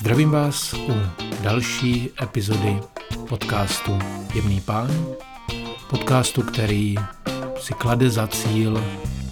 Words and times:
Zdravím 0.00 0.30
vás 0.30 0.74
u 0.74 0.92
další 1.42 2.10
epizody 2.22 2.80
podcastu 3.28 3.98
Jemný 4.34 4.60
pán. 4.60 4.90
Podcastu, 5.90 6.42
který 6.42 6.94
si 7.60 7.74
klade 7.74 8.10
za 8.10 8.26
cíl 8.26 8.84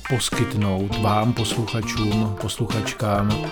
poskytnout 0.09 0.99
vám, 0.99 1.33
posluchačům, 1.33 2.37
posluchačkám, 2.41 3.51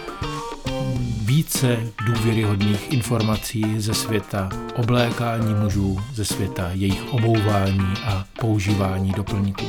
více 1.25 1.79
důvěryhodných 2.07 2.93
informací 2.93 3.81
ze 3.81 3.95
světa 3.95 4.49
oblékání 4.75 5.55
mužů, 5.55 6.01
ze 6.13 6.25
světa 6.25 6.71
jejich 6.73 7.13
obouvání 7.13 7.95
a 8.05 8.25
používání 8.41 9.13
doplňků. 9.13 9.67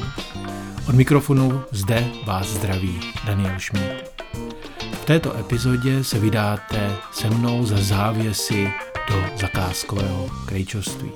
Od 0.90 0.96
mikrofonu 0.96 1.62
zde 1.72 2.08
vás 2.26 2.48
zdraví 2.48 3.00
Daniel 3.26 3.60
Schmidt. 3.60 4.17
V 5.08 5.14
této 5.16 5.38
epizodě 5.38 6.04
se 6.04 6.20
vydáte 6.20 6.96
se 7.12 7.30
mnou 7.30 7.66
za 7.66 7.78
závěsy 7.78 8.72
do 9.10 9.24
zakázkového 9.42 10.30
krejčoství. 10.46 11.12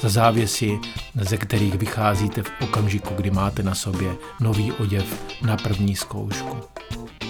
Za 0.00 0.08
závěsy, 0.08 0.78
ze 1.20 1.36
kterých 1.36 1.74
vycházíte 1.74 2.42
v 2.42 2.50
okamžiku, 2.60 3.14
kdy 3.14 3.30
máte 3.30 3.62
na 3.62 3.74
sobě 3.74 4.16
nový 4.40 4.72
oděv 4.72 5.22
na 5.42 5.56
první 5.56 5.96
zkoušku. 5.96 6.56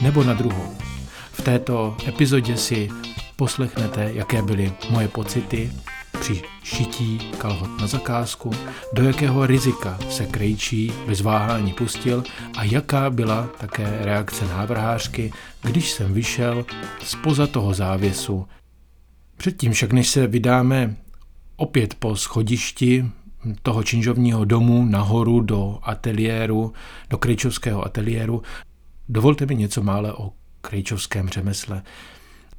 Nebo 0.03 0.25
na 0.25 0.35
druhou. 0.35 0.75
V 1.33 1.43
této 1.43 1.97
epizodě 2.07 2.57
si 2.57 2.89
poslechnete, 3.37 4.11
jaké 4.15 4.43
byly 4.43 4.73
moje 4.91 5.09
pocity 5.09 5.73
při 6.21 6.43
šití 6.63 7.19
kalhot 7.39 7.81
na 7.81 7.87
zakázku, 7.87 8.51
do 8.93 9.03
jakého 9.03 9.47
rizika 9.47 9.99
se 10.11 10.27
krejčí 10.27 10.93
bez 11.07 11.21
váhání 11.21 11.73
pustil 11.73 12.25
a 12.57 12.65
jaká 12.65 13.11
byla 13.11 13.47
také 13.59 13.99
reakce 14.01 14.45
návrhářky, 14.45 15.33
když 15.63 15.91
jsem 15.91 16.15
vyšel 16.15 16.67
spoza 17.03 17.47
toho 17.47 17.75
závěsu. 17.75 18.47
Předtím 19.37 19.73
však, 19.73 19.93
než 19.93 20.09
se 20.09 20.27
vydáme 20.27 20.97
opět 21.57 21.95
po 21.95 22.17
schodišti 22.17 23.05
toho 23.63 23.83
činžovního 23.83 24.45
domu 24.45 24.87
nahoru 24.87 25.41
do 25.41 25.79
ateliéru, 25.83 26.73
do 27.11 27.19
krejčovského 27.19 27.85
ateliéru, 27.85 28.43
dovolte 29.09 29.47
mi 29.47 29.55
něco 29.55 29.83
mále 29.83 30.13
o 30.13 30.33
krejčovském 30.61 31.29
řemesle. 31.29 31.83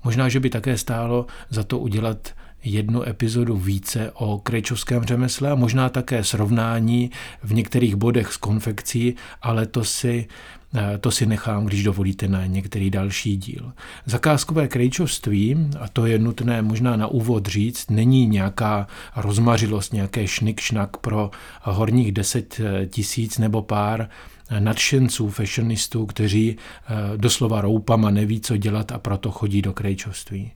Možná, 0.04 0.30
že 0.30 0.40
by 0.40 0.50
také 0.50 0.78
stálo 0.78 1.26
za 1.50 1.64
to 1.64 1.80
udělat 1.80 2.34
jednu 2.64 3.08
epizodu 3.08 3.58
více 3.58 4.12
o 4.14 4.38
krejčovském 4.38 5.04
řemesle 5.04 5.52
a 5.52 5.56
možná 5.56 5.90
také 5.90 6.24
srovnání 6.24 7.12
v 7.44 7.54
některých 7.54 7.96
bodech 7.96 8.34
s 8.34 8.38
konfekcí, 8.38 9.16
ale 9.42 9.66
to 9.66 9.84
si, 9.84 10.28
eh, 10.76 10.98
to 10.98 11.12
si 11.12 11.26
nechám, 11.26 11.66
když 11.66 11.84
dovolíte 11.84 12.28
na 12.28 12.46
některý 12.46 12.90
další 12.90 13.38
díl. 13.38 13.72
Zakázkové 14.06 14.68
krejčovství, 14.68 15.70
a 15.80 15.88
to 15.88 16.06
je 16.06 16.20
nutné 16.20 16.62
možná 16.62 16.96
na 16.96 17.08
úvod 17.08 17.46
říct, 17.46 17.90
není 17.90 18.28
nějaká 18.28 18.88
rozmařilost, 19.16 19.94
nějaké 19.94 20.28
šnik-šnak 20.28 20.98
pro 21.02 21.32
horních 21.62 22.12
10 22.12 22.60
eh, 22.60 22.86
tisíc 22.86 23.38
nebo 23.38 23.62
pár 23.62 24.10
nadšenců, 24.60 25.30
fashionistů, 25.30 26.06
kteří 26.06 26.58
eh, 26.58 27.18
doslova 27.18 27.62
roupama 27.62 28.10
neví, 28.10 28.42
co 28.42 28.58
dělat 28.58 28.92
a 28.92 29.00
proto 29.00 29.32
chodí 29.32 29.62
do 29.62 29.74
krejčovství. 29.74 30.52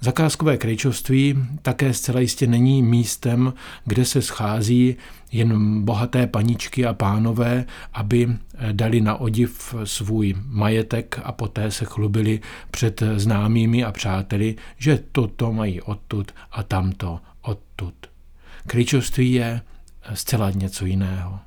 Zakázkové 0.00 0.56
krejčovství 0.56 1.38
také 1.62 1.94
zcela 1.94 2.20
jistě 2.20 2.46
není 2.46 2.82
místem, 2.82 3.52
kde 3.84 4.04
se 4.04 4.22
schází 4.22 4.96
jen 5.32 5.82
bohaté 5.84 6.26
paničky 6.26 6.86
a 6.86 6.94
pánové, 6.94 7.64
aby 7.92 8.28
eh, 8.28 8.72
dali 8.72 9.00
na 9.00 9.16
odiv 9.16 9.74
svůj 9.84 10.34
majetek 10.46 11.20
a 11.24 11.32
poté 11.32 11.70
se 11.70 11.84
chlubili 11.84 12.40
před 12.70 13.02
známými 13.16 13.84
a 13.84 13.92
přáteli, 13.92 14.56
že 14.76 15.02
toto 15.12 15.52
mají 15.52 15.82
odtud 15.82 16.32
a 16.52 16.62
tamto 16.62 17.20
odtud. 17.42 17.94
Krejčovství 18.66 19.32
je 19.32 19.60
zcela 20.14 20.50
něco 20.50 20.86
jiného. 20.86 21.38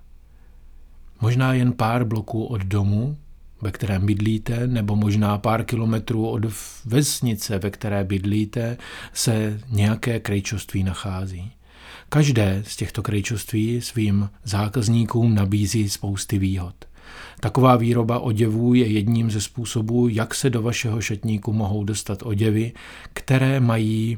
Možná 1.21 1.53
jen 1.53 1.73
pár 1.73 2.05
bloků 2.05 2.45
od 2.45 2.61
domu, 2.61 3.17
ve 3.61 3.71
kterém 3.71 4.05
bydlíte, 4.05 4.67
nebo 4.67 4.95
možná 4.95 5.37
pár 5.37 5.63
kilometrů 5.63 6.27
od 6.27 6.41
vesnice, 6.85 7.59
ve 7.59 7.69
které 7.69 8.03
bydlíte, 8.03 8.77
se 9.13 9.59
nějaké 9.69 10.19
krejčoství 10.19 10.83
nachází. 10.83 11.51
Každé 12.09 12.63
z 12.67 12.75
těchto 12.75 13.03
krejčoství 13.03 13.81
svým 13.81 14.29
zákazníkům 14.43 15.35
nabízí 15.35 15.89
spousty 15.89 16.37
výhod. 16.37 16.75
Taková 17.39 17.75
výroba 17.75 18.19
oděvů 18.19 18.73
je 18.73 18.87
jedním 18.87 19.31
ze 19.31 19.41
způsobů, 19.41 20.07
jak 20.07 20.35
se 20.35 20.49
do 20.49 20.61
vašeho 20.61 21.01
šatníku 21.01 21.53
mohou 21.53 21.83
dostat 21.83 22.23
oděvy, 22.23 22.71
které 23.13 23.59
mají 23.59 24.17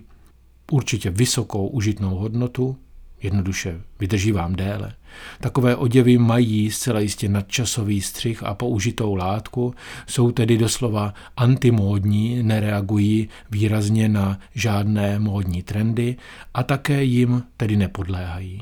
určitě 0.72 1.10
vysokou 1.10 1.68
užitnou 1.68 2.16
hodnotu, 2.16 2.78
jednoduše 3.24 3.82
vydrží 4.00 4.32
vám 4.32 4.56
déle. 4.56 4.94
Takové 5.40 5.76
oděvy 5.76 6.18
mají 6.18 6.72
zcela 6.72 7.00
jistě 7.00 7.30
nadčasový 7.30 8.02
střih 8.02 8.44
a 8.44 8.54
použitou 8.54 9.16
látku, 9.16 9.76
jsou 10.08 10.32
tedy 10.32 10.58
doslova 10.58 11.14
antimódní, 11.38 12.44
nereagují 12.44 13.30
výrazně 13.52 14.10
na 14.10 14.40
žádné 14.56 15.20
módní 15.20 15.64
trendy 15.64 16.16
a 16.54 16.64
také 16.64 17.04
jim 17.04 17.44
tedy 17.58 17.76
nepodléhají. 17.76 18.62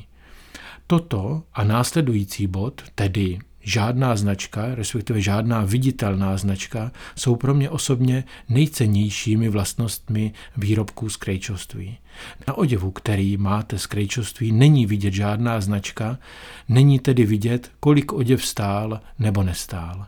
Toto 0.87 1.43
a 1.53 1.63
následující 1.63 2.47
bod, 2.47 2.81
tedy 2.95 3.39
žádná 3.61 4.15
značka, 4.15 4.75
respektive 4.75 5.21
žádná 5.21 5.65
viditelná 5.65 6.37
značka, 6.37 6.91
jsou 7.15 7.35
pro 7.35 7.53
mě 7.53 7.69
osobně 7.69 8.23
nejcennějšími 8.49 9.49
vlastnostmi 9.49 10.33
výrobků 10.57 11.09
z 11.09 11.17
krejčovství. 11.17 11.97
Na 12.47 12.57
oděvu, 12.57 12.91
který 12.91 13.37
máte 13.37 13.79
z 13.79 13.85
krejčovství, 13.85 14.51
není 14.51 14.85
vidět 14.85 15.13
žádná 15.13 15.61
značka, 15.61 16.17
není 16.69 16.99
tedy 16.99 17.25
vidět, 17.25 17.71
kolik 17.79 18.13
oděv 18.13 18.45
stál 18.45 19.01
nebo 19.19 19.43
nestál. 19.43 20.05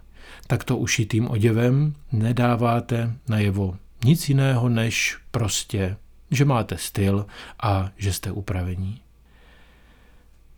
Takto 0.47 0.77
ušitým 0.77 1.29
oděvem 1.29 1.93
nedáváte 2.11 3.13
najevo 3.27 3.77
nic 4.03 4.29
jiného 4.29 4.69
než 4.69 5.17
prostě, 5.31 5.97
že 6.31 6.45
máte 6.45 6.77
styl 6.77 7.25
a 7.63 7.91
že 7.97 8.13
jste 8.13 8.31
upravení. 8.31 9.02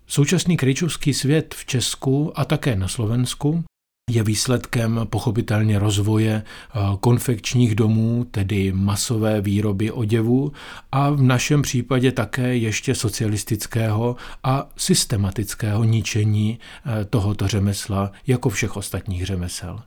Současný 0.07 0.57
krejčovský 0.57 1.13
svět 1.13 1.55
v 1.57 1.65
Česku 1.65 2.39
a 2.39 2.45
také 2.45 2.75
na 2.75 2.87
Slovensku 2.87 3.63
je 4.11 4.23
výsledkem 4.23 4.99
pochopitelně 5.09 5.79
rozvoje 5.79 6.43
eh, 6.43 6.79
konfekčních 6.99 7.75
domů, 7.75 8.25
tedy 8.31 8.71
masové 8.71 9.41
výroby 9.41 9.91
oděvů 9.91 10.51
a 10.91 11.09
v 11.09 11.21
našem 11.21 11.61
případě 11.61 12.11
také 12.11 12.57
ještě 12.57 12.95
socialistického 12.95 14.15
a 14.43 14.69
systematického 14.77 15.83
ničení 15.83 16.59
eh, 16.85 17.05
tohoto 17.05 17.47
řemesla 17.47 18.11
jako 18.27 18.49
všech 18.49 18.77
ostatních 18.77 19.25
řemesel. 19.25 19.79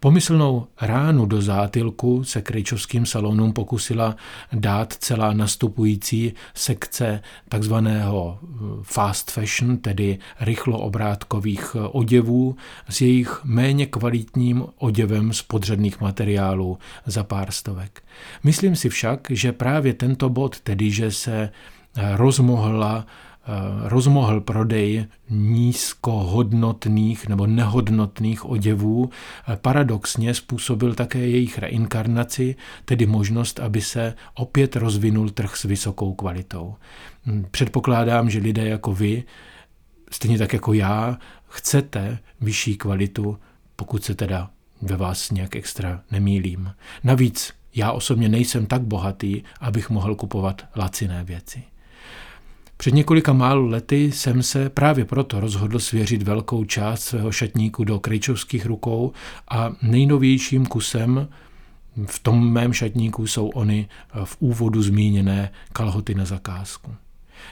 Pomyslnou 0.00 0.66
ránu 0.80 1.26
do 1.26 1.42
zátilku 1.42 2.24
se 2.24 2.42
krejčovským 2.42 3.06
salonům 3.06 3.52
pokusila 3.52 4.16
dát 4.52 4.92
celá 4.92 5.32
nastupující 5.32 6.32
sekce 6.54 7.20
takzvaného 7.48 8.38
eh, 8.42 8.46
fast 8.82 9.30
fashion, 9.30 9.76
tedy 9.76 10.18
rychloobrátkových 10.40 11.76
oděvů 11.90 12.56
s 12.88 13.00
jejich 13.00 13.40
méně 13.56 13.86
kvalitním 13.86 14.64
oděvem 14.78 15.32
z 15.32 15.42
podřadných 15.42 16.00
materiálů 16.00 16.78
za 17.06 17.24
pár 17.24 17.50
stovek. 17.50 18.02
Myslím 18.44 18.76
si 18.76 18.88
však, 18.88 19.20
že 19.30 19.52
právě 19.52 19.94
tento 19.94 20.28
bod, 20.28 20.60
tedy 20.60 20.90
že 20.90 21.10
se 21.10 21.50
rozmohla 22.16 23.06
Eh, 23.48 23.88
rozmohl 23.88 24.40
prodej 24.40 25.06
nízkohodnotných 25.30 27.28
nebo 27.28 27.46
nehodnotných 27.46 28.44
oděvů 28.44 29.10
eh, 29.10 29.56
paradoxně 29.56 30.34
způsobil 30.34 30.94
také 30.94 31.18
jejich 31.18 31.58
reinkarnaci, 31.58 32.56
tedy 32.84 33.06
možnost, 33.06 33.60
aby 33.60 33.80
se 33.80 34.14
opět 34.34 34.76
rozvinul 34.76 35.30
trh 35.30 35.56
s 35.56 35.62
vysokou 35.62 36.14
kvalitou. 36.14 36.74
Hm, 37.26 37.46
předpokládám, 37.50 38.30
že 38.30 38.38
lidé 38.38 38.68
jako 38.68 38.92
vy, 38.92 39.24
stejně 40.10 40.38
tak 40.38 40.52
jako 40.52 40.72
já, 40.72 41.18
chcete 41.48 42.18
vyšší 42.40 42.76
kvalitu, 42.76 43.38
pokud 43.76 44.04
se 44.04 44.14
teda 44.14 44.50
ve 44.82 44.96
vás 44.96 45.30
nějak 45.30 45.56
extra 45.56 46.02
nemýlím. 46.10 46.72
Navíc 47.04 47.52
já 47.74 47.92
osobně 47.92 48.28
nejsem 48.28 48.66
tak 48.66 48.82
bohatý, 48.82 49.42
abych 49.60 49.90
mohl 49.90 50.14
kupovat 50.14 50.64
laciné 50.76 51.24
věci. 51.24 51.62
Před 52.76 52.94
několika 52.94 53.32
málo 53.32 53.66
lety 53.66 54.12
jsem 54.12 54.42
se 54.42 54.70
právě 54.70 55.04
proto 55.04 55.40
rozhodl 55.40 55.78
svěřit 55.78 56.22
velkou 56.22 56.64
část 56.64 57.04
svého 57.04 57.32
šatníku 57.32 57.84
do 57.84 58.00
krejčovských 58.00 58.66
rukou 58.66 59.12
a 59.50 59.72
nejnovějším 59.82 60.66
kusem 60.66 61.28
v 62.06 62.18
tom 62.18 62.52
mém 62.52 62.72
šatníku 62.72 63.26
jsou 63.26 63.48
ony 63.48 63.88
v 64.24 64.36
úvodu 64.40 64.82
zmíněné 64.82 65.52
kalhoty 65.72 66.14
na 66.14 66.24
zakázku. 66.24 66.94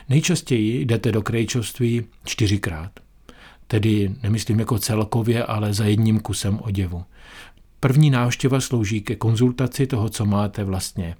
Nejčastěji 0.09 0.85
jdete 0.85 1.11
do 1.11 1.21
krejčovství 1.21 2.03
čtyřikrát. 2.25 3.04
Tedy 3.67 4.15
nemyslím 4.23 4.59
jako 4.59 4.79
celkově, 4.79 5.43
ale 5.43 5.73
za 5.73 5.85
jedním 5.85 6.19
kusem 6.19 6.59
oděvu. 6.59 7.03
První 7.79 8.09
návštěva 8.09 8.61
slouží 8.61 9.01
ke 9.01 9.15
konzultaci 9.15 9.87
toho, 9.87 10.09
co 10.09 10.25
máte 10.25 10.63
vlastně 10.63 11.15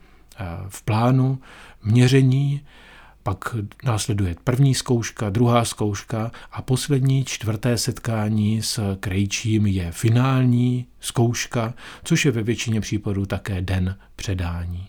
v 0.69 0.83
plánu 0.83 1.39
měření, 1.83 2.61
pak 3.23 3.55
následuje 3.83 4.35
první 4.43 4.75
zkouška, 4.75 5.29
druhá 5.29 5.65
zkouška 5.65 6.31
a 6.51 6.61
poslední 6.61 7.25
čtvrté 7.25 7.77
setkání 7.77 8.61
s 8.61 8.97
krejčím 8.99 9.65
je 9.65 9.91
finální 9.91 10.87
zkouška, 10.99 11.73
což 12.03 12.25
je 12.25 12.31
ve 12.31 12.43
většině 12.43 12.81
případů 12.81 13.25
také 13.25 13.61
den 13.61 13.97
předání. 14.15 14.87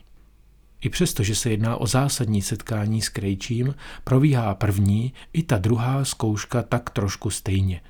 I 0.87 0.89
přesto, 0.89 1.23
že 1.23 1.35
se 1.35 1.51
jedná 1.51 1.77
o 1.77 1.87
zásadní 1.87 2.43
setkání 2.43 3.03
s 3.03 3.09
krejčím, 3.09 3.75
probíhá 4.05 4.55
první 4.55 5.13
i 5.33 5.43
ta 5.43 5.59
druhá 5.59 6.05
zkouška 6.05 6.63
tak 6.63 6.91
trošku 6.91 7.31
stejně. 7.31 7.81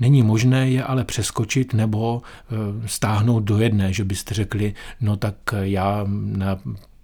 Není 0.00 0.22
možné 0.22 0.70
je 0.70 0.84
ale 0.84 1.04
přeskočit 1.04 1.74
nebo 1.74 2.22
e, 2.22 2.88
stáhnout 2.88 3.40
do 3.40 3.58
jedné, 3.58 3.92
že 3.92 4.04
byste 4.04 4.34
řekli, 4.34 4.74
no 5.00 5.16
tak 5.16 5.34
já 5.60 6.04
na 6.08 6.58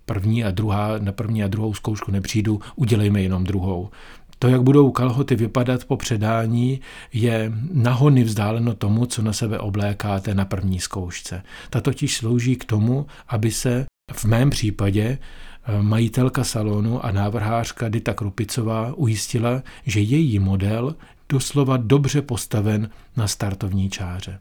první 0.05 0.45
a 0.45 0.51
druhá, 0.51 0.99
na 0.99 1.13
první 1.13 1.45
a 1.45 1.49
druhou 1.49 1.75
zkoušku 1.75 2.11
nepřijdu, 2.11 2.61
udělejme 2.77 3.23
jenom 3.23 3.45
druhou. 3.45 3.91
To, 4.39 4.49
jak 4.49 4.63
budou 4.63 4.91
kalhoty 4.91 5.37
vypadat 5.37 5.85
po 5.85 5.97
předání, 5.97 6.81
je 7.13 7.53
nahony 7.73 8.25
vzdáleno 8.25 8.75
tomu, 8.75 9.07
co 9.07 9.23
na 9.23 9.33
sebe 9.33 9.59
oblékáte 9.59 10.35
na 10.35 10.45
první 10.45 10.81
zkoušce. 10.81 11.43
Ta 11.71 11.81
totiž 11.81 12.17
slouží 12.17 12.57
k 12.57 12.65
tomu, 12.65 13.07
aby 13.29 13.51
se 13.51 13.87
v 14.17 14.25
mém 14.25 14.51
případě 14.51 15.19
eh, 15.65 15.83
majitelka 15.83 16.45
salonu 16.45 17.05
a 17.05 17.13
návrhářka 17.13 17.89
Dita 17.89 18.15
Krupicová 18.15 18.93
ujistila, 18.95 19.63
že 19.87 20.01
její 20.01 20.39
model 20.39 20.97
doslova 21.29 21.77
dobře 21.77 22.23
postaven 22.23 22.91
na 23.17 23.29
startovní 23.29 23.91
čáře. 23.91 24.39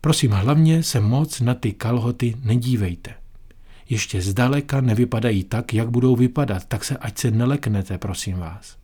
Prosím, 0.00 0.30
hlavně 0.30 0.82
se 0.82 1.00
moc 1.00 1.40
na 1.40 1.54
ty 1.54 1.72
kalhoty 1.72 2.34
nedívejte 2.44 3.14
ještě 3.92 4.22
zdaleka 4.22 4.80
nevypadají 4.80 5.44
tak, 5.44 5.74
jak 5.74 5.90
budou 5.90 6.16
vypadat, 6.16 6.64
tak 6.64 6.84
se 6.84 6.96
ať 6.96 7.18
se 7.18 7.30
neleknete, 7.30 7.98
prosím 7.98 8.36
vás. 8.36 8.76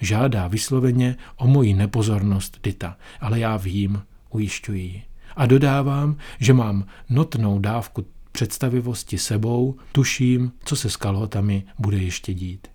Žádá 0.00 0.48
vysloveně 0.48 1.16
o 1.36 1.46
moji 1.46 1.74
nepozornost 1.74 2.58
Dita, 2.62 2.96
ale 3.20 3.40
já 3.40 3.56
vím, 3.56 4.02
ujišťuji 4.30 4.82
ji. 4.82 5.02
A 5.36 5.46
dodávám, 5.46 6.16
že 6.38 6.52
mám 6.52 6.84
notnou 7.10 7.58
dávku 7.58 8.06
představivosti 8.38 9.18
sebou, 9.18 9.76
tuším, 9.92 10.52
co 10.64 10.76
se 10.76 10.90
s 10.90 10.96
kalhotami 10.96 11.64
bude 11.78 11.96
ještě 11.96 12.34
dít. 12.34 12.68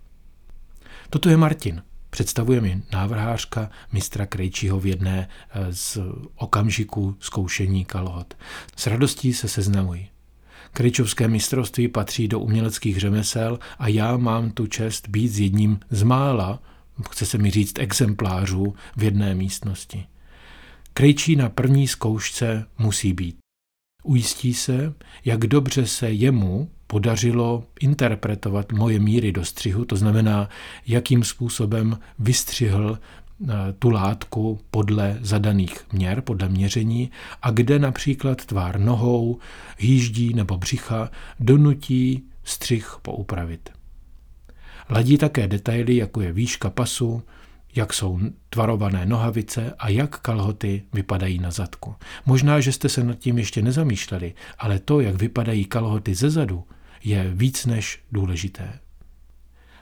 Toto 1.10 1.28
je 1.28 1.36
Martin. 1.36 1.82
Představuje 2.10 2.60
mi 2.60 2.82
návrhářka 2.92 3.70
mistra 3.92 4.26
Krejčího 4.26 4.80
v 4.80 4.86
jedné 4.86 5.28
eh, 5.50 5.74
z 5.74 5.98
okamžiků 6.36 7.16
zkoušení 7.20 7.84
kalhot. 7.84 8.34
S 8.76 8.86
radostí 8.86 9.34
se 9.34 9.48
seznamuji. 9.48 10.06
Kryčovské 10.72 11.28
mistrovství 11.28 11.88
patří 11.88 12.28
do 12.28 12.40
uměleckých 12.40 13.00
řemesel 13.00 13.58
a 13.78 13.88
já 13.88 14.16
mám 14.16 14.50
tu 14.50 14.66
čest 14.66 15.08
být 15.08 15.28
s 15.28 15.40
jedním 15.40 15.80
z 15.90 16.02
mála, 16.02 16.62
chce 17.10 17.26
se 17.26 17.38
mi 17.38 17.50
říct 17.50 17.78
exemplářů, 17.78 18.74
v 18.96 19.02
jedné 19.02 19.34
místnosti. 19.34 20.06
Krejčí 20.94 21.36
na 21.36 21.48
první 21.48 21.88
zkoušce 21.88 22.66
musí 22.78 23.12
být. 23.12 23.43
Ujistí 24.04 24.54
se, 24.54 24.94
jak 25.24 25.40
dobře 25.40 25.86
se 25.86 26.10
jemu 26.10 26.70
podařilo 26.86 27.64
interpretovat 27.80 28.72
moje 28.72 28.98
míry 28.98 29.32
do 29.32 29.44
střihu, 29.44 29.84
to 29.84 29.96
znamená, 29.96 30.48
jakým 30.86 31.24
způsobem 31.24 31.98
vystřihl 32.18 32.98
Eh, 33.48 33.72
tu 33.78 33.90
látku 33.90 34.60
podle 34.70 35.18
zadaných 35.20 35.92
měr, 35.92 36.20
podle 36.20 36.48
měření 36.48 37.10
a 37.42 37.50
kde 37.50 37.78
například 37.78 38.44
tvár 38.44 38.80
nohou, 38.80 39.38
hýždí 39.78 40.34
nebo 40.34 40.58
břicha 40.58 41.10
donutí 41.40 42.22
střih 42.44 42.96
poupravit. 43.02 43.70
Ladí 44.90 45.18
také 45.18 45.48
detaily, 45.48 45.96
jako 45.96 46.20
je 46.20 46.32
výška 46.32 46.70
pasu, 46.70 47.22
jak 47.74 47.92
jsou 47.92 48.20
tvarované 48.50 49.06
nohavice 49.06 49.74
a 49.78 49.88
jak 49.88 50.20
kalhoty 50.20 50.82
vypadají 50.92 51.38
na 51.38 51.50
zadku. 51.50 51.94
Možná, 52.26 52.60
že 52.60 52.72
jste 52.72 52.88
se 52.88 53.04
nad 53.04 53.18
tím 53.18 53.38
ještě 53.38 53.62
nezamýšleli, 53.62 54.34
ale 54.58 54.78
to, 54.78 55.00
jak 55.00 55.14
vypadají 55.14 55.64
kalhoty 55.64 56.14
ze 56.14 56.30
zadu, 56.30 56.64
je 57.04 57.30
víc 57.34 57.66
než 57.66 58.00
důležité. 58.12 58.78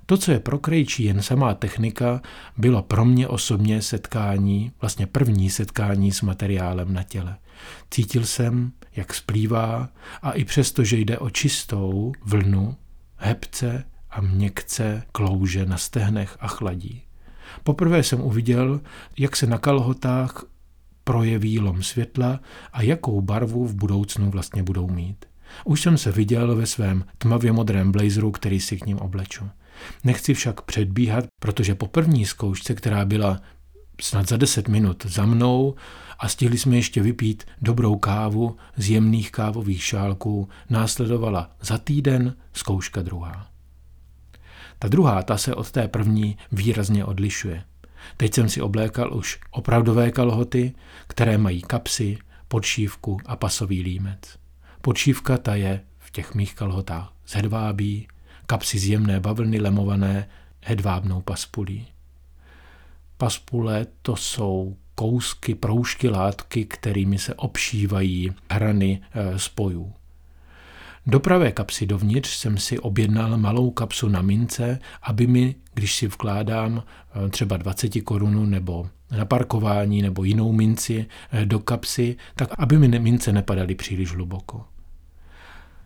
To, 0.07 0.17
co 0.17 0.33
je 0.33 0.41
pro 0.41 0.59
Krejčí 0.59 1.05
jen 1.05 1.23
samá 1.23 1.55
technika, 1.55 2.21
bylo 2.57 2.83
pro 2.83 3.05
mě 3.05 3.29
osobně 3.29 3.83
setkání, 3.83 4.73
vlastně 4.81 5.07
první 5.07 5.51
setkání 5.51 6.13
s 6.13 6.23
materiálem 6.23 6.93
na 6.93 7.03
těle. 7.03 7.37
Cítil 7.91 8.27
jsem, 8.27 8.73
jak 8.97 9.15
splývá 9.15 9.89
a 10.23 10.33
i 10.33 10.45
přesto, 10.45 10.85
že 10.85 10.97
jde 10.97 11.19
o 11.19 11.31
čistou 11.31 12.13
vlnu, 12.25 12.77
hebce 13.17 13.85
a 14.11 14.21
měkce 14.21 15.03
klouže 15.13 15.67
na 15.67 15.79
stehnech 15.79 16.37
a 16.41 16.49
chladí. 16.49 17.03
Poprvé 17.63 18.03
jsem 18.03 18.21
uviděl, 18.21 18.81
jak 19.19 19.37
se 19.37 19.47
na 19.47 19.59
kalhotách 19.59 20.45
projeví 21.05 21.59
lom 21.61 21.83
světla 21.83 22.41
a 22.73 22.83
jakou 22.83 23.21
barvu 23.21 23.67
v 23.67 23.75
budoucnu 23.75 24.31
vlastně 24.31 24.63
budou 24.63 24.89
mít. 24.89 25.25
Už 25.65 25.81
jsem 25.81 25.99
se 25.99 26.13
viděl 26.13 26.57
ve 26.57 26.67
svém 26.67 27.05
tmavě 27.19 27.53
modrém 27.53 27.93
blazeru, 27.93 28.31
který 28.31 28.61
si 28.61 28.77
k 28.77 28.87
ním 28.87 28.99
obleču. 28.99 29.49
Nechci 30.05 30.35
však 30.35 30.61
předbíhat, 30.61 31.25
protože 31.41 31.75
po 31.75 31.87
první 31.87 32.27
zkoušce, 32.27 32.75
která 32.75 33.05
byla 33.05 33.41
snad 34.01 34.29
za 34.29 34.37
10 34.37 34.69
minut 34.69 35.07
za 35.07 35.27
mnou 35.27 35.75
a 36.19 36.29
stihli 36.29 36.59
jsme 36.59 36.77
ještě 36.77 37.03
vypít 37.03 37.45
dobrou 37.63 37.97
kávu 37.97 38.57
z 38.77 38.91
jemných 38.91 39.33
kávových 39.33 39.85
šálků, 39.85 40.49
následovala 40.71 41.51
za 41.61 41.79
týden 41.79 42.37
zkouška 42.53 43.03
druhá. 43.03 43.52
Ta 44.83 44.89
druhá, 44.89 45.23
ta 45.23 45.39
se 45.39 45.55
od 45.55 45.71
té 45.71 45.89
první 45.89 46.37
výrazně 46.53 47.05
odlišuje. 47.05 47.65
Teď 48.17 48.35
jsem 48.35 48.49
si 48.49 48.61
oblékal 48.61 49.15
už 49.15 49.41
opravdové 49.51 50.11
kalhoty, 50.11 50.75
které 51.07 51.39
mají 51.39 51.63
kapsy, 51.63 52.19
podšívku 52.49 53.19
a 53.27 53.37
pasový 53.37 53.83
límec. 53.83 54.39
Podšívka 54.81 55.39
ta 55.39 55.55
je 55.55 55.81
v 55.99 56.11
těch 56.11 56.35
mých 56.35 56.55
kalhotách 56.55 57.13
z 57.27 57.35
hedvábí, 57.35 58.09
kapsy 58.47 58.79
z 58.79 58.89
jemné 58.89 59.21
bavlny 59.21 59.61
lemované 59.61 60.29
hedvábnou 60.61 61.21
paspulí. 61.21 61.87
Paspule 63.17 63.87
to 64.03 64.17
jsou 64.17 64.77
kousky, 64.95 65.55
proužky 65.55 66.09
látky, 66.09 66.65
kterými 66.65 67.19
se 67.19 67.35
obšívají 67.35 68.33
hrany 68.51 69.03
e, 69.13 69.39
spojů. 69.39 69.95
Do 71.07 71.21
pravé 71.21 71.53
kapsy 71.53 71.87
dovnitř 71.87 72.31
jsem 72.31 72.59
si 72.59 72.79
objednal 72.79 73.39
malou 73.39 73.71
kapsu 73.71 74.09
na 74.09 74.23
mince, 74.23 74.79
aby 75.03 75.27
mi, 75.27 75.55
když 75.75 75.97
si 75.97 76.07
vkládám 76.07 76.83
e, 77.27 77.29
třeba 77.29 77.57
20 77.57 78.01
korunu 78.05 78.47
nebo 78.47 78.91
na 79.17 79.25
parkování 79.25 80.03
nebo 80.03 80.25
jinou 80.25 80.53
minci 80.53 81.07
e, 81.33 81.47
do 81.47 81.59
kapsy, 81.59 82.17
tak 82.35 82.49
aby 82.59 82.79
mi 82.79 82.99
mince 82.99 83.33
nepadaly 83.33 83.75
příliš 83.75 84.13
hluboko. 84.13 84.65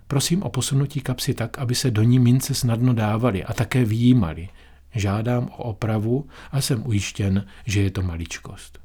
Prosím 0.07 0.43
o 0.43 0.49
posunutí 0.49 1.01
kapsy 1.01 1.35
tak, 1.35 1.59
aby 1.59 1.75
se 1.75 1.91
do 1.91 2.03
ní 2.03 2.19
mince 2.19 2.55
snadno 2.55 2.93
dávaly 2.93 3.45
a 3.45 3.53
také 3.53 3.85
výjímaly. 3.85 4.49
Žádám 4.95 5.49
o 5.49 5.63
opravu 5.63 6.29
a 6.53 6.61
jsem 6.61 6.87
ujištěn, 6.87 7.47
že 7.67 7.83
je 7.83 7.91
to 7.91 8.03
maličkost. 8.03 8.79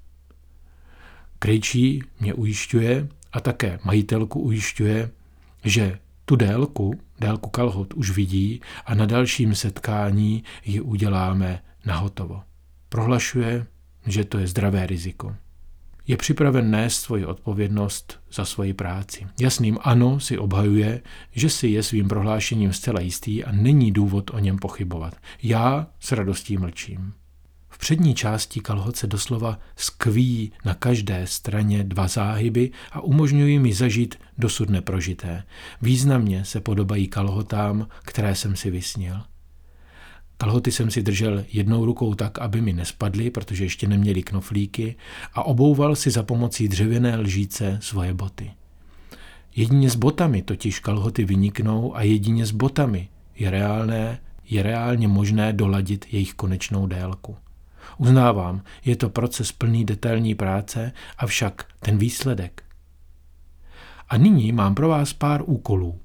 Krejčí 1.40 2.04
mě 2.20 2.34
ujišťuje 2.34 3.08
a 3.34 3.40
také 3.40 3.80
majitelku 3.84 4.40
ujišťuje, 4.40 5.12
že 5.64 6.00
tu 6.25 6.36
délku, 6.36 7.00
délku 7.20 7.50
kalhot 7.50 7.94
už 7.94 8.12
vidí 8.12 8.62
a 8.86 8.96
na 8.96 9.06
dalším 9.06 9.56
setkání 9.56 10.44
ji 10.66 10.82
uděláme 10.82 11.63
nahotovo. 11.86 12.42
Prohlašuje, 12.90 13.66
že 14.08 14.25
to 14.25 14.38
je 14.38 14.48
zdravé 14.48 14.88
riziko 14.88 15.36
je 16.08 16.18
připraven 16.18 16.72
nést 16.72 16.96
svoji 17.01 17.25
odpovědnost 17.25 18.20
za 18.32 18.46
svoji 18.46 18.74
práci. 18.74 19.28
Jasným 19.42 19.78
ano 19.82 20.20
si 20.20 20.38
obhajuje, 20.38 21.01
že 21.32 21.50
si 21.50 21.68
je 21.68 21.84
svým 21.84 22.08
prohlášením 22.08 22.74
zcela 22.74 23.01
jistý 23.01 23.44
a 23.44 23.51
není 23.51 23.92
důvod 23.92 24.32
o 24.34 24.40
něm 24.40 24.58
pochybovat. 24.58 25.16
Já 25.44 25.88
s 26.00 26.12
radostí 26.12 26.58
mlčím. 26.58 27.13
Přední 27.82 28.16
části 28.16 28.60
kalhoce 28.60 29.08
doslova 29.08 29.60
skví 29.76 30.52
na 30.66 30.74
každé 30.74 31.28
straně 31.28 31.84
dva 31.84 32.08
záhyby 32.08 32.72
a 32.92 33.02
umožňují 33.02 33.60
mi 33.60 33.74
zažít 33.74 34.16
dosud 34.38 34.70
neprožité. 34.70 35.44
Významně 35.82 36.46
se 36.46 36.60
podobají 36.60 37.08
kalhotám, 37.08 37.88
které 38.02 38.36
jsem 38.36 38.56
si 38.56 38.72
vysnil. 38.72 39.22
Kalhoty 40.38 40.72
jsem 40.72 40.92
si 40.92 41.04
držel 41.04 41.46
jednou 41.54 41.86
rukou 41.86 42.16
tak, 42.16 42.40
aby 42.40 42.62
mi 42.62 42.74
nespadly, 42.74 43.30
protože 43.30 43.66
ještě 43.66 43.88
neměly 43.88 44.24
knoflíky 44.24 44.96
a 45.34 45.44
obouval 45.44 45.96
si 45.96 46.12
za 46.12 46.24
pomocí 46.24 46.68
dřevěné 46.68 47.18
lžíce 47.18 47.78
svoje 47.82 48.14
boty. 48.14 48.52
Jedině 49.56 49.90
s 49.90 49.96
botami 49.96 50.42
totiž 50.42 50.80
kalhoty 50.80 51.26
vyniknou 51.26 51.96
a 51.96 52.02
jedině 52.02 52.46
s 52.46 52.52
botami 52.52 53.10
je 53.36 53.50
reálné, 53.50 54.20
je 54.50 54.64
reálně 54.64 55.08
možné 55.08 55.54
doladit 55.54 56.06
jejich 56.12 56.34
konečnou 56.34 56.88
délku. 56.88 57.38
Uznávám, 57.98 58.62
je 58.86 58.96
to 58.96 59.10
proces 59.10 59.52
plný 59.52 59.86
detailní 59.86 60.36
práce, 60.36 60.92
avšak 61.18 61.66
ten 61.80 61.98
výsledek. 61.98 62.64
A 64.10 64.18
nyní 64.18 64.52
mám 64.52 64.76
pro 64.76 64.88
vás 64.88 65.14
pár 65.14 65.42
úkolů. 65.46 66.00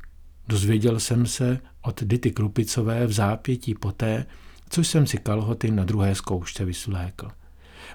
Dozvěděl 0.49 1.01
jsem 1.01 1.27
se 1.27 1.61
od 1.83 2.03
Dity 2.03 2.31
Krupicové 2.31 3.07
v 3.07 3.13
zápětí 3.13 3.75
poté, 3.75 4.27
co 4.69 4.85
jsem 4.85 5.07
si 5.07 5.19
kalhoty 5.19 5.71
na 5.71 5.85
druhé 5.85 6.15
zkoušce 6.15 6.65
vysvlékl. 6.65 7.29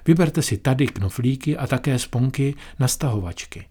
Vyberte 0.06 0.42
si 0.42 0.56
tady 0.56 0.86
knoflíky 0.86 1.56
a 1.56 1.66
také 1.66 1.98
sponky 1.98 2.54
na 2.78 2.88
stahovačky. 2.88 3.66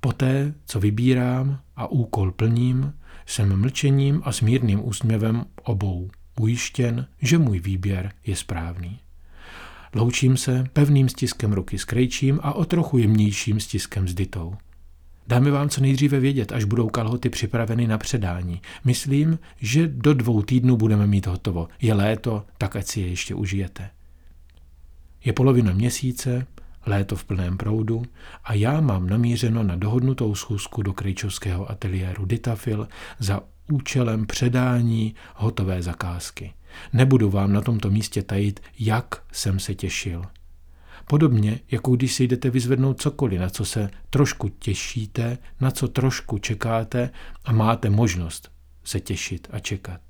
Poté, 0.00 0.54
co 0.66 0.80
vybírám 0.80 1.60
a 1.76 1.86
úkol 1.86 2.32
plním, 2.32 2.94
jsem 3.26 3.60
mlčením 3.60 4.22
a 4.24 4.32
smírným 4.32 4.88
úsměvem 4.88 5.44
obou 5.62 6.10
ujištěn, 6.40 7.06
že 7.22 7.38
můj 7.38 7.60
výběr 7.60 8.12
je 8.26 8.36
správný. 8.36 9.00
Loučím 9.96 10.36
se 10.36 10.64
pevným 10.72 11.08
stiskem 11.08 11.52
ruky 11.52 11.78
s 11.78 11.84
krejčím 11.84 12.40
a 12.42 12.52
o 12.52 12.64
trochu 12.64 12.98
jemnějším 12.98 13.60
stiskem 13.60 14.08
s 14.08 14.14
ditou. 14.14 14.54
Dáme 15.26 15.50
vám 15.50 15.68
co 15.68 15.80
nejdříve 15.80 16.20
vědět, 16.20 16.52
až 16.52 16.64
budou 16.64 16.88
kalhoty 16.88 17.30
připraveny 17.30 17.86
na 17.86 17.98
předání. 17.98 18.60
Myslím, 18.84 19.38
že 19.60 19.88
do 19.88 20.14
dvou 20.14 20.42
týdnů 20.42 20.76
budeme 20.76 21.06
mít 21.06 21.26
hotovo. 21.26 21.68
Je 21.80 21.94
léto, 21.94 22.44
tak 22.58 22.76
ať 22.76 22.86
si 22.86 23.00
je 23.00 23.08
ještě 23.08 23.34
užijete. 23.34 23.90
Je 25.24 25.32
polovina 25.32 25.72
měsíce, 25.72 26.46
léto 26.86 27.16
v 27.16 27.24
plném 27.24 27.56
proudu 27.56 28.02
a 28.44 28.54
já 28.54 28.80
mám 28.80 29.08
namířeno 29.08 29.62
na 29.62 29.76
dohodnutou 29.76 30.34
schůzku 30.34 30.82
do 30.82 30.92
krejčovského 30.92 31.70
ateliéru 31.70 32.24
Ditafil 32.24 32.88
za 33.18 33.40
účelem 33.70 34.26
předání 34.26 35.14
hotové 35.34 35.82
zakázky. 35.82 36.52
Nebudu 36.92 37.30
vám 37.30 37.52
na 37.52 37.60
tomto 37.60 37.90
místě 37.90 38.22
tajit, 38.22 38.60
jak 38.78 39.22
jsem 39.32 39.58
se 39.58 39.74
těšil. 39.74 40.22
Podobně, 41.08 41.60
jako 41.70 41.96
když 41.96 42.12
si 42.12 42.24
jdete 42.24 42.50
vyzvednout 42.50 43.00
cokoliv, 43.00 43.40
na 43.40 43.50
co 43.50 43.64
se 43.64 43.90
trošku 44.10 44.48
těšíte, 44.48 45.38
na 45.60 45.70
co 45.70 45.88
trošku 45.88 46.38
čekáte 46.38 47.10
a 47.44 47.52
máte 47.52 47.90
možnost 47.90 48.50
se 48.84 49.00
těšit 49.00 49.48
a 49.50 49.58
čekat. 49.58 50.00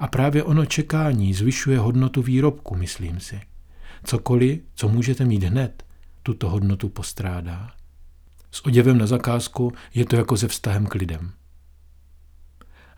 A 0.00 0.06
právě 0.06 0.42
ono 0.42 0.66
čekání 0.66 1.34
zvyšuje 1.34 1.78
hodnotu 1.78 2.22
výrobku, 2.22 2.74
myslím 2.74 3.20
si. 3.20 3.40
Cokoliv, 4.04 4.60
co 4.74 4.88
můžete 4.88 5.24
mít 5.24 5.42
hned, 5.42 5.84
tuto 6.22 6.50
hodnotu 6.50 6.88
postrádá. 6.88 7.72
S 8.50 8.66
oděvem 8.66 8.98
na 8.98 9.06
zakázku 9.06 9.72
je 9.94 10.04
to 10.04 10.16
jako 10.16 10.36
se 10.36 10.48
vztahem 10.48 10.86
k 10.86 10.94
lidem. 10.94 11.32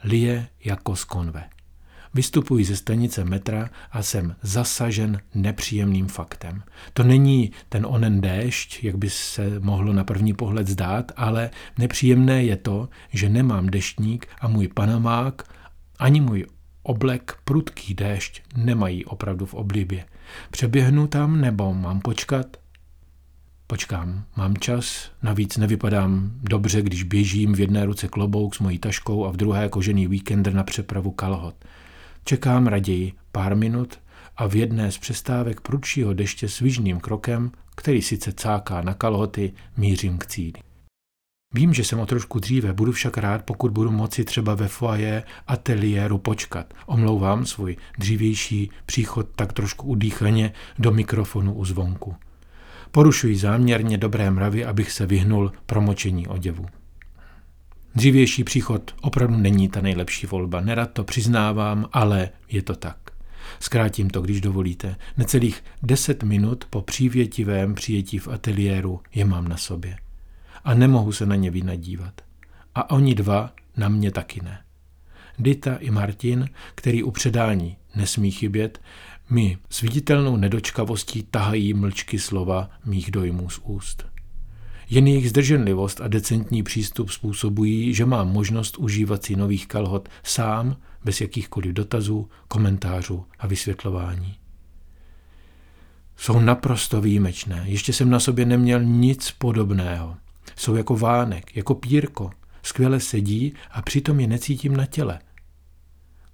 Lije 0.05 0.47
jako 0.65 0.97
z 0.97 1.05
konve. 1.05 1.45
Vystupuji 2.15 2.65
ze 2.65 2.77
stanice 2.77 3.25
metra 3.25 3.71
a 3.91 4.03
jsem 4.03 4.37
zasažen 4.43 5.21
nepříjemným 5.35 6.09
faktem. 6.09 6.63
To 6.95 7.03
není 7.03 7.53
ten 7.69 7.87
onen 7.87 8.21
déšť, 8.21 8.85
jak 8.85 8.97
by 8.97 9.11
se 9.11 9.61
mohlo 9.61 9.93
na 9.93 10.05
první 10.05 10.35
pohled 10.35 10.69
zdát, 10.69 11.13
ale 11.17 11.51
nepříjemné 11.79 12.45
je 12.45 12.57
to, 12.57 12.89
že 13.13 13.29
nemám 13.29 13.67
deštník 13.67 14.27
a 14.41 14.49
můj 14.49 14.69
panamák 14.69 15.43
ani 15.99 16.21
můj 16.21 16.47
oblek 16.83 17.39
prudký 17.45 17.95
déšť 17.95 18.43
nemají 18.57 19.05
opravdu 19.05 19.47
v 19.47 19.55
oblibě. 19.55 20.05
Přeběhnu 20.51 21.07
tam 21.07 21.41
nebo 21.41 21.75
mám 21.75 22.01
počkat? 22.01 22.62
Počkám, 23.73 24.25
mám 24.37 24.57
čas, 24.57 25.11
navíc 25.23 25.57
nevypadám 25.57 26.33
dobře, 26.43 26.83
když 26.83 27.03
běžím 27.03 27.53
v 27.53 27.61
jedné 27.61 27.87
ruce 27.87 28.09
klobouk 28.09 28.55
s 28.55 28.59
mojí 28.59 28.79
taškou 28.79 29.27
a 29.27 29.31
v 29.31 29.37
druhé 29.37 29.69
kožený 29.69 30.07
víkender 30.07 30.55
na 30.55 30.65
přepravu 30.65 31.11
kalhot. 31.11 31.55
Čekám 32.25 32.67
raději 32.67 33.13
pár 33.33 33.57
minut 33.57 34.01
a 34.37 34.47
v 34.47 34.57
jedné 34.57 34.93
z 34.93 34.99
přestávek 34.99 35.61
prudšího 35.61 36.13
deště 36.13 36.49
svižným 36.49 37.01
krokem, 37.01 37.53
který 37.77 38.03
sice 38.03 38.33
cáká 38.33 38.81
na 38.81 38.95
kalhoty, 38.95 39.53
mířím 39.77 40.19
k 40.19 40.27
cíli. 40.27 40.61
Vím, 41.55 41.75
že 41.75 41.85
jsem 41.85 42.01
o 42.01 42.07
trošku 42.07 42.39
dříve, 42.39 42.73
budu 42.73 42.93
však 42.93 43.19
rád, 43.19 43.43
pokud 43.43 43.73
budu 43.73 43.91
moci 43.91 44.25
třeba 44.25 44.55
ve 44.55 44.69
foaje 44.69 45.23
ateliéru 45.47 46.19
počkat. 46.19 46.75
Omlouvám 46.87 47.47
svůj 47.47 47.77
dřívější 47.99 48.71
příchod 48.87 49.29
tak 49.37 49.53
trošku 49.53 49.87
udýchaně 49.87 50.53
do 50.79 50.91
mikrofonu 50.91 51.55
u 51.55 51.65
zvonku. 51.65 52.17
Porušuji 52.93 53.37
záměrně 53.37 53.99
dobré 53.99 54.31
mravy, 54.31 54.65
abych 54.65 54.93
se 54.93 55.07
vyhnul 55.07 55.53
promočení 55.67 56.29
oděvu. 56.29 56.67
Dřívější 57.95 58.45
příchod 58.45 58.95
opravdu 59.01 59.37
není 59.37 59.69
ta 59.69 59.81
nejlepší 59.81 60.27
volba, 60.27 60.61
nerad 60.61 60.91
to 60.93 61.05
přiznávám, 61.05 61.89
ale 61.93 62.31
je 62.49 62.63
to 62.63 62.77
tak. 62.77 62.97
Zkrátím 63.61 64.11
to, 64.11 64.21
když 64.21 64.41
dovolíte. 64.41 64.97
Necelých 65.17 65.65
deset 65.83 66.23
minut 66.23 66.65
po 66.71 66.83
přívětivém 66.83 67.75
přijetí 67.75 68.19
v 68.19 68.29
ateliéru 68.29 69.01
je 69.15 69.25
mám 69.25 69.49
na 69.49 69.57
sobě. 69.57 69.97
A 70.65 70.75
nemohu 70.75 71.13
se 71.13 71.27
na 71.27 71.35
ně 71.35 71.51
vynadívat. 71.51 72.21
A 72.75 72.91
oni 72.91 73.15
dva 73.15 73.53
na 73.77 73.89
mě 73.89 74.11
taky 74.11 74.41
ne. 74.45 74.61
Dita 75.39 75.77
i 75.77 75.91
Martin, 75.91 76.49
který 76.75 77.03
u 77.03 77.11
předání 77.11 77.77
nesmí 77.95 78.31
chybět, 78.31 78.81
mi 79.31 79.59
s 79.71 79.81
viditelnou 79.81 80.37
nedočkavostí 80.37 81.23
tahají 81.23 81.75
mlčky 81.75 82.19
slova 82.19 82.71
mých 82.85 83.11
dojmů 83.11 83.51
z 83.51 83.61
úst. 83.65 84.07
Jen 84.91 85.07
jejich 85.07 85.31
zdrženlivost 85.31 86.01
a 86.01 86.09
decentní 86.09 86.63
přístup 86.63 87.11
způsobují, 87.11 87.95
že 87.95 88.07
mám 88.07 88.29
možnost 88.29 88.79
užívat 88.79 89.25
si 89.25 89.37
nových 89.37 89.69
kalhot 89.69 90.09
sám, 90.23 90.77
bez 91.05 91.21
jakýchkoliv 91.21 91.73
dotazů, 91.73 92.29
komentářů 92.49 93.27
a 93.39 93.47
vysvětlování. 93.47 94.37
Jsou 96.17 96.41
naprosto 96.41 97.01
výjimečné. 97.01 97.65
Ještě 97.67 97.93
jsem 97.93 98.11
na 98.11 98.21
sobě 98.21 98.45
neměl 98.45 98.85
nic 98.85 99.31
podobného. 99.31 100.17
Jsou 100.57 100.75
jako 100.75 100.97
vánek, 100.97 101.57
jako 101.57 101.75
pírko. 101.75 102.31
Skvěle 102.63 103.01
sedí 103.01 103.55
a 103.71 103.83
přitom 103.83 104.21
je 104.21 104.27
necítím 104.27 104.77
na 104.77 104.87
těle. 104.87 105.19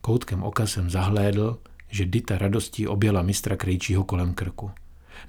Koutkem 0.01 0.43
oka 0.43 0.67
jsem 0.67 0.91
zahlédl, 0.91 1.59
že 1.91 2.05
Dita 2.05 2.39
radostí 2.39 2.87
objela 2.87 3.23
mistra 3.23 3.57
Krejčího 3.57 4.05
kolem 4.05 4.35
krku. 4.35 4.71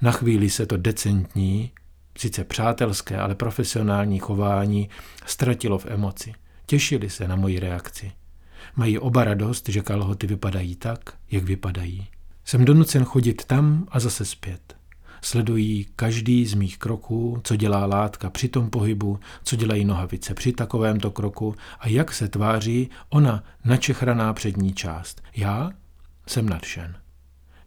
Na 0.02 0.12
chvíli 0.12 0.50
se 0.50 0.66
to 0.66 0.76
decentní, 0.76 1.70
sice 2.18 2.44
přátelské, 2.44 3.16
ale 3.16 3.34
profesionální 3.34 4.18
chování 4.18 4.88
ztratilo 5.26 5.78
v 5.78 5.86
emoci. 5.86 6.32
Těšili 6.66 7.10
se 7.10 7.28
na 7.28 7.36
moji 7.36 7.60
reakci. 7.60 8.12
Mají 8.76 8.98
oba 8.98 9.24
radost, 9.24 9.68
že 9.68 9.80
kalhoty 9.80 10.26
vypadají 10.26 10.76
tak, 10.76 11.00
jak 11.30 11.44
vypadají. 11.44 12.06
Jsem 12.44 12.64
donucen 12.64 13.04
chodit 13.04 13.44
tam 13.44 13.86
a 13.88 14.00
zase 14.00 14.24
zpět. 14.24 14.76
Sledují 15.22 15.86
každý 15.96 16.46
z 16.46 16.54
mých 16.54 16.78
kroků, 16.78 17.40
co 17.44 17.56
dělá 17.56 17.86
látka 17.86 18.30
při 18.30 18.48
tom 18.48 18.70
pohybu, 18.70 19.18
co 19.44 19.56
dělají 19.56 19.84
nohavice 19.84 20.34
při 20.34 20.52
takovémto 20.52 21.10
kroku 21.10 21.54
a 21.80 21.88
jak 21.88 22.12
se 22.12 22.28
tváří 22.28 22.90
ona 23.08 23.44
načechraná 23.64 24.32
přední 24.32 24.72
část. 24.72 25.22
Já 25.36 25.70
jsem 26.30 26.48
nadšen. 26.48 26.96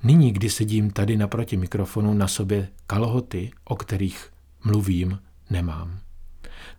Nyní, 0.04 0.32
kdy 0.32 0.50
sedím 0.50 0.92
tady 0.92 1.18
naproti 1.18 1.58
mikrofonu, 1.58 2.14
na 2.14 2.28
sobě 2.28 2.68
kalhoty, 2.88 3.52
o 3.64 3.76
kterých 3.76 4.32
mluvím, 4.64 5.20
nemám. 5.50 6.00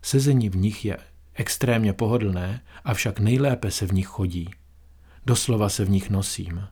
Sezení 0.01 0.49
v 0.49 0.55
nich 0.55 0.85
je 0.85 0.97
extrémně 1.33 1.93
pohodlné, 1.93 2.61
avšak 2.83 3.19
nejlépe 3.19 3.71
se 3.71 3.87
v 3.87 3.93
nich 3.93 4.07
chodí. 4.07 4.49
Doslova 5.25 5.69
se 5.69 5.85
v 5.85 5.89
nich 5.89 6.09
nosím. 6.09 6.67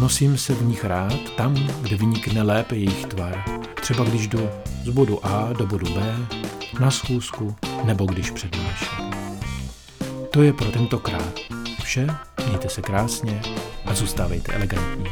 Nosím 0.00 0.38
se 0.38 0.54
v 0.54 0.62
nich 0.62 0.84
rád 0.84 1.30
tam, 1.36 1.54
kde 1.80 1.96
vynikne 1.96 2.42
lépe 2.42 2.76
jejich 2.76 3.06
tvar. 3.06 3.44
Třeba 3.82 4.04
když 4.04 4.28
jdu 4.28 4.48
z 4.84 4.88
bodu 4.88 5.26
A 5.26 5.52
do 5.52 5.66
bodu 5.66 5.94
B, 5.94 6.16
na 6.80 6.90
schůzku 6.90 7.56
nebo 7.84 8.06
když 8.06 8.30
přednáším. 8.30 9.10
To 10.30 10.42
je 10.42 10.52
pro 10.52 10.70
tentokrát 10.70 11.34
vše, 11.82 12.06
mějte 12.46 12.68
se 12.68 12.82
krásně 12.82 13.42
a 13.86 13.94
zůstávejte 13.94 14.52
elegantní. 14.52 15.04